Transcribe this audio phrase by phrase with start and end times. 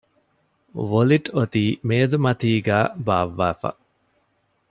[0.89, 3.69] ވޮލިޓް އޮތީ މޭޒުމަތީގައި ބާއްވައިފަ